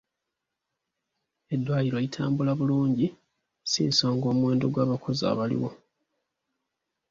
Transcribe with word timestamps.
Eddwaliro 1.53 1.97
litambula 2.03 2.51
bulungi 2.59 3.07
si 3.71 3.81
nsonga 3.89 4.25
omuwendo 4.33 4.65
gw'abakozi 4.73 5.23
abaliwo. 5.31 5.69